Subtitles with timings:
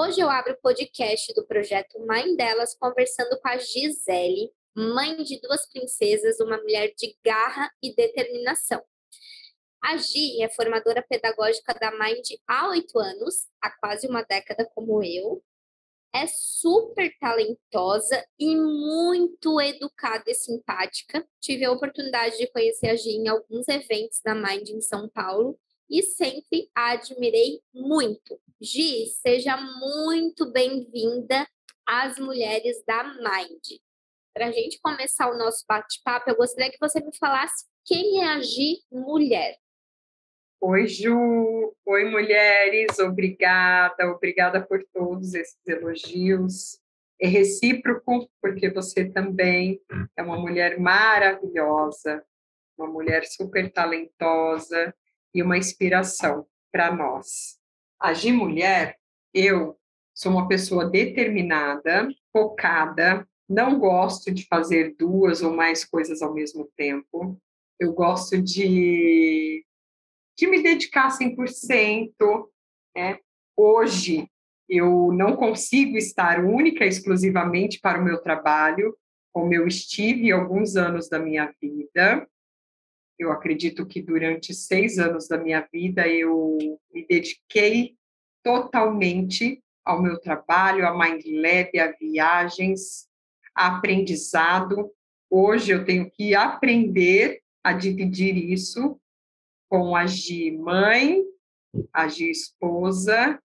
[0.00, 5.40] Hoje eu abro o podcast do projeto Mãe Delas conversando com a Gisele, mãe de
[5.40, 8.80] duas princesas, uma mulher de garra e determinação.
[9.82, 15.02] A Gi é formadora pedagógica da Mind há oito anos, há quase uma década como
[15.02, 15.42] eu.
[16.14, 21.26] É super talentosa e muito educada e simpática.
[21.40, 25.58] Tive a oportunidade de conhecer a Gi em alguns eventos da Mind em São Paulo
[25.88, 28.38] e sempre a admirei muito.
[28.60, 31.46] Gi, seja muito bem-vinda
[31.86, 33.80] às mulheres da Mind.
[34.34, 38.28] Para a gente começar o nosso bate-papo, eu gostaria que você me falasse quem é
[38.28, 39.56] a Gi mulher.
[40.60, 41.74] Oi, Ju.
[41.86, 42.98] Oi, mulheres.
[42.98, 46.78] Obrigada, obrigada por todos esses elogios.
[47.20, 49.80] É recíproco, porque você também
[50.16, 52.24] é uma mulher maravilhosa,
[52.76, 54.94] uma mulher super talentosa
[55.34, 57.58] e uma inspiração para nós.
[58.00, 58.96] Agir mulher,
[59.32, 59.78] eu
[60.14, 66.70] sou uma pessoa determinada, focada, não gosto de fazer duas ou mais coisas ao mesmo
[66.76, 67.40] tempo.
[67.80, 69.64] Eu gosto de
[70.38, 72.12] de me dedicar 100%.
[72.96, 73.18] Né?
[73.56, 74.30] Hoje,
[74.68, 78.96] eu não consigo estar única exclusivamente para o meu trabalho,
[79.32, 82.26] como eu estive alguns anos da minha vida.
[83.18, 86.56] Eu acredito que durante seis anos da minha vida eu
[86.92, 87.96] me dediquei
[88.44, 93.08] totalmente ao meu trabalho, a Mind Lab, a viagens,
[93.54, 94.92] a aprendizado.
[95.28, 99.00] Hoje eu tenho que aprender a dividir isso
[99.68, 101.24] com agir mãe,
[101.92, 103.42] agir esposa,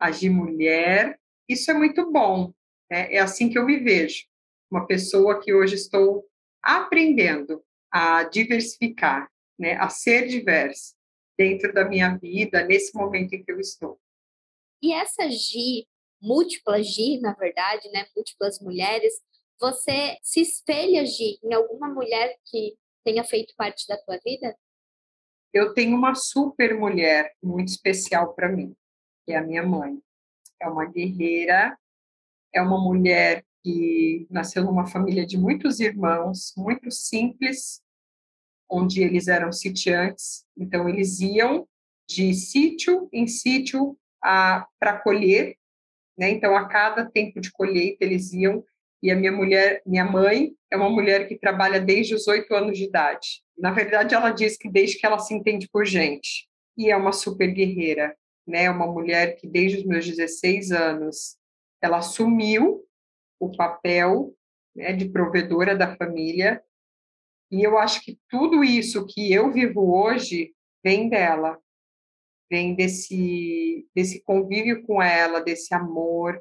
[0.00, 1.18] agir mulher.
[1.48, 2.52] Isso é muito bom.
[2.90, 3.14] Né?
[3.14, 4.24] É assim que eu me vejo.
[4.70, 6.26] Uma pessoa que hoje estou
[6.62, 7.62] aprendendo
[7.92, 9.74] a diversificar, né?
[9.74, 10.94] a ser diversa
[11.36, 14.00] dentro da minha vida, nesse momento em que eu estou.
[14.82, 15.86] E essa Gi,
[16.20, 18.06] múltipla Gi, na verdade, né?
[18.16, 19.12] múltiplas mulheres,
[19.60, 24.56] você se espelha, Gi, em alguma mulher que tenha feito parte da tua vida?
[25.52, 28.74] eu tenho uma super mulher muito especial para mim,
[29.24, 30.00] que é a minha mãe.
[30.58, 31.76] É uma guerreira,
[32.52, 37.80] é uma mulher que nasceu numa família de muitos irmãos, muito simples,
[38.68, 41.68] onde eles eram sitiantes, então eles iam
[42.08, 45.56] de sítio em sítio para colher,
[46.16, 46.30] né?
[46.30, 48.64] Então a cada tempo de colheita eles iam
[49.02, 52.78] e a minha mulher, minha mãe, é uma mulher que trabalha desde os oito anos
[52.78, 53.42] de idade.
[53.58, 56.48] Na verdade, ela diz que desde que ela se entende por gente.
[56.78, 58.70] E é uma super guerreira, né?
[58.70, 61.36] Uma mulher que desde os meus 16 anos
[61.82, 62.81] ela assumiu
[63.42, 64.32] o papel
[64.74, 66.62] né, de provedora da família.
[67.50, 71.60] E eu acho que tudo isso que eu vivo hoje vem dela,
[72.48, 76.40] vem desse desse convívio com ela, desse amor,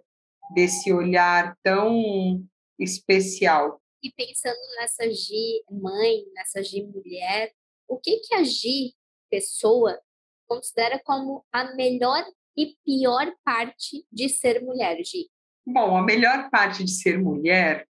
[0.54, 2.46] desse olhar tão
[2.78, 3.82] especial.
[4.04, 7.52] E pensando nessa Gi mãe, nessa Gi mulher,
[7.88, 8.96] o que que a Gi
[9.30, 10.00] pessoa
[10.48, 12.24] considera como a melhor
[12.56, 15.30] e pior parte de ser mulher, Gi?
[15.66, 17.88] Bom, a melhor parte de ser mulher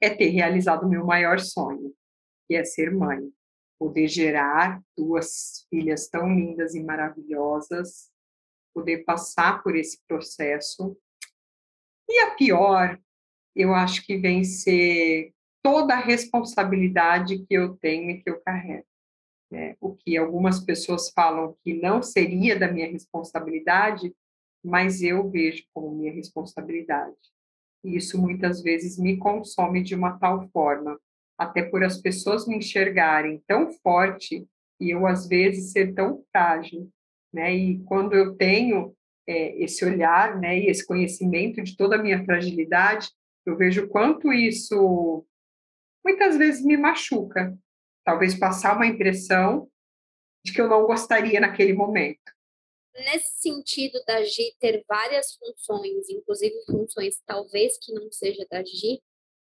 [0.00, 1.94] é ter realizado o meu maior sonho,
[2.46, 3.30] que é ser mãe.
[3.78, 8.10] Poder gerar duas filhas tão lindas e maravilhosas,
[8.72, 10.96] poder passar por esse processo.
[12.08, 12.98] E a pior
[13.54, 18.86] eu acho que vem ser toda a responsabilidade que eu tenho e que eu carrego.
[19.50, 19.76] Né?
[19.80, 24.14] O que algumas pessoas falam que não seria da minha responsabilidade,
[24.64, 27.16] mas eu vejo como minha responsabilidade.
[27.84, 30.98] E isso muitas vezes me consome de uma tal forma,
[31.36, 34.46] até por as pessoas me enxergarem tão forte
[34.80, 36.90] e eu às vezes ser tão frágil,
[37.32, 37.54] né?
[37.54, 38.94] E quando eu tenho
[39.26, 43.10] é, esse olhar, né, e esse conhecimento de toda a minha fragilidade,
[43.46, 45.24] eu vejo quanto isso
[46.04, 47.56] muitas vezes me machuca.
[48.04, 49.68] Talvez passar uma impressão
[50.44, 52.32] de que eu não gostaria naquele momento.
[52.94, 59.02] Nesse sentido da Gi ter várias funções, inclusive funções talvez que não seja da Gi,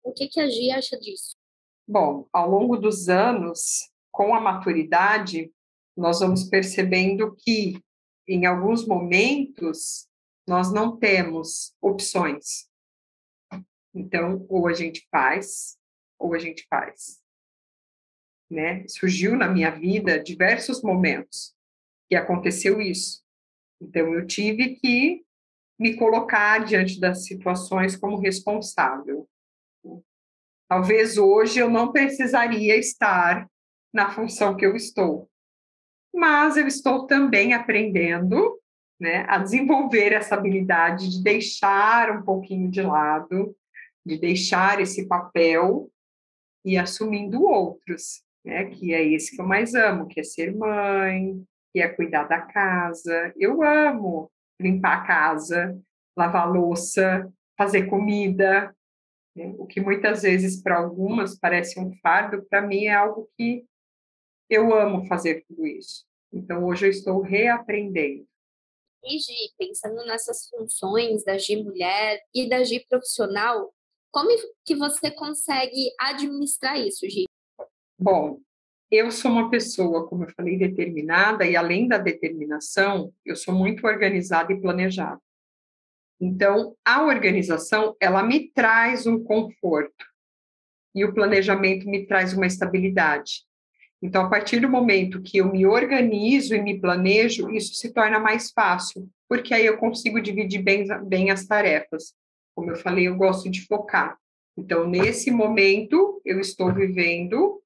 [0.04, 1.36] o que, que a Gi acha disso?
[1.86, 5.52] Bom, ao longo dos anos, com a maturidade,
[5.96, 7.82] nós vamos percebendo que,
[8.28, 10.08] em alguns momentos,
[10.46, 12.68] nós não temos opções.
[13.94, 15.76] Então, ou a gente faz,
[16.18, 17.20] ou a gente faz.
[18.48, 18.86] Né?
[18.86, 21.54] Surgiu na minha vida diversos momentos
[22.08, 23.21] que aconteceu isso.
[23.82, 25.24] Então, eu tive que
[25.78, 29.28] me colocar diante das situações como responsável.
[30.68, 33.48] Talvez hoje eu não precisaria estar
[33.92, 35.28] na função que eu estou,
[36.14, 38.58] mas eu estou também aprendendo,
[38.98, 43.54] né, a desenvolver essa habilidade de deixar um pouquinho de lado,
[44.06, 45.90] de deixar esse papel
[46.64, 51.44] e assumindo outros, né, que é esse que eu mais amo, que é ser mãe,
[51.72, 53.32] que é cuidar da casa.
[53.36, 54.30] Eu amo
[54.60, 55.80] limpar a casa,
[56.16, 58.74] lavar louça, fazer comida,
[59.34, 59.54] né?
[59.58, 63.66] o que muitas vezes para algumas parece um fardo, para mim é algo que
[64.48, 66.04] eu amo fazer tudo isso.
[66.32, 68.26] Então hoje eu estou reaprendendo.
[69.04, 73.72] E Gi, pensando nessas funções da Gi mulher e da Gi profissional,
[74.12, 74.28] como
[74.64, 77.24] que você consegue administrar isso, Gi?
[77.98, 78.40] Bom,
[78.92, 83.86] eu sou uma pessoa, como eu falei, determinada e além da determinação, eu sou muito
[83.86, 85.18] organizada e planejada.
[86.20, 90.04] Então, a organização, ela me traz um conforto
[90.94, 93.46] e o planejamento me traz uma estabilidade.
[94.02, 98.20] Então, a partir do momento que eu me organizo e me planejo, isso se torna
[98.20, 102.12] mais fácil, porque aí eu consigo dividir bem, bem as tarefas.
[102.54, 104.18] Como eu falei, eu gosto de focar.
[104.54, 107.61] Então, nesse momento, eu estou vivendo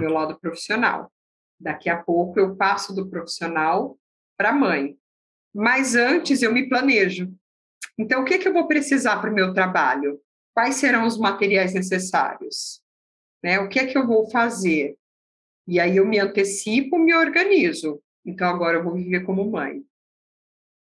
[0.00, 1.12] meu lado profissional.
[1.58, 3.98] Daqui a pouco, eu passo do profissional
[4.36, 4.96] para a mãe.
[5.54, 7.32] Mas antes, eu me planejo.
[7.98, 10.20] Então, o que, que eu vou precisar para o meu trabalho?
[10.54, 12.82] Quais serão os materiais necessários?
[13.42, 13.60] Né?
[13.60, 14.96] O que é que eu vou fazer?
[15.66, 18.02] E aí eu me antecipo, me organizo.
[18.24, 19.82] Então agora eu vou viver como mãe.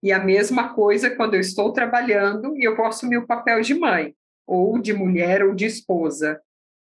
[0.04, 3.74] E a mesma coisa quando eu estou trabalhando e eu vou assumir o papel de
[3.74, 4.16] mãe,
[4.46, 6.40] ou de mulher, ou de esposa,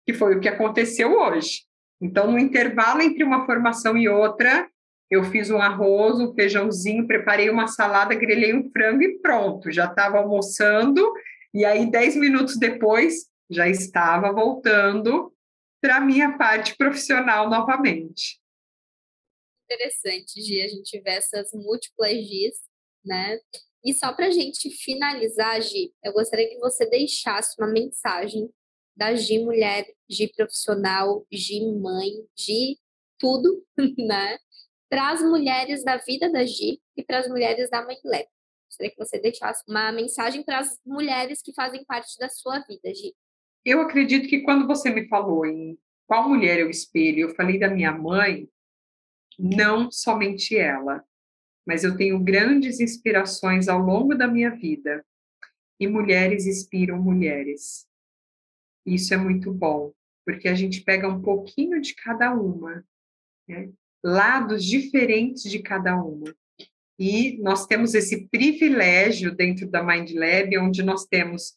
[0.07, 1.67] que foi o que aconteceu hoje.
[2.03, 4.69] Então, no intervalo entre uma formação e outra,
[5.09, 9.85] eu fiz um arroz, um feijãozinho, preparei uma salada, grelhei um frango e pronto, já
[9.85, 11.01] estava almoçando.
[11.55, 15.33] E aí, dez minutos depois, já estava voltando
[15.81, 18.41] para a minha parte profissional novamente.
[19.71, 22.57] Interessante, Gi, a gente ver essas múltiplas Gis,
[23.05, 23.39] né?
[23.85, 28.51] E só para a gente finalizar, Gi, eu gostaria que você deixasse uma mensagem
[28.97, 32.79] da Gi mulher, Gi profissional, Gi mãe, Gi
[33.19, 33.65] tudo,
[33.99, 34.39] né?
[34.89, 38.27] Para as mulheres da vida da Gi e para as mulheres da Mãe Lab.
[38.69, 42.95] Gostaria que você deixasse uma mensagem para as mulheres que fazem parte da sua vida,
[42.95, 43.15] Gi.
[43.65, 47.69] Eu acredito que quando você me falou em qual mulher eu espelho, eu falei da
[47.69, 48.49] minha mãe,
[49.39, 51.03] não somente ela,
[51.67, 55.05] mas eu tenho grandes inspirações ao longo da minha vida.
[55.79, 57.87] E mulheres inspiram mulheres.
[58.85, 59.93] Isso é muito bom,
[60.25, 62.85] porque a gente pega um pouquinho de cada uma,
[63.49, 63.71] né?
[64.05, 66.35] lados diferentes de cada uma.
[66.99, 71.55] E nós temos esse privilégio dentro da Mind Lab, onde nós temos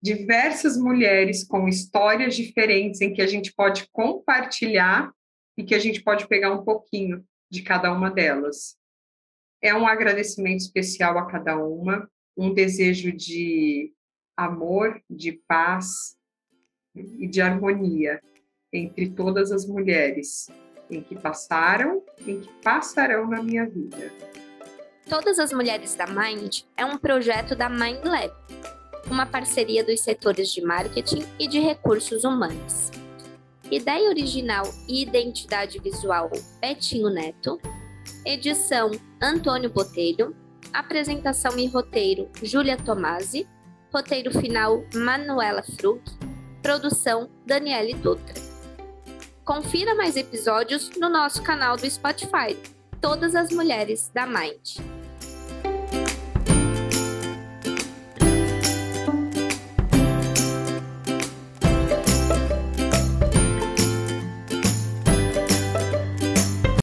[0.00, 5.12] diversas mulheres com histórias diferentes em que a gente pode compartilhar
[5.56, 8.76] e que a gente pode pegar um pouquinho de cada uma delas.
[9.60, 13.92] É um agradecimento especial a cada uma, um desejo de
[14.36, 16.17] amor, de paz
[17.18, 18.20] e de harmonia
[18.72, 20.48] entre todas as mulheres
[20.90, 24.12] em que passaram, em que passarão na minha vida.
[25.08, 28.32] Todas as Mulheres da Mind é um projeto da Mind Lab
[29.10, 32.90] uma parceria dos setores de marketing e de recursos humanos.
[33.70, 36.30] Ideia original e identidade visual
[36.60, 37.60] Betinho Neto.
[38.24, 38.90] Edição
[39.20, 40.34] Antônio Botelho.
[40.72, 43.46] Apresentação e roteiro Júlia Tomasi.
[43.92, 46.00] Roteiro final Manuela Frug.
[46.62, 48.34] Produção Daniele Dutra.
[49.44, 52.58] Confira mais episódios no nosso canal do Spotify.
[53.00, 54.97] Todas as mulheres da Mind.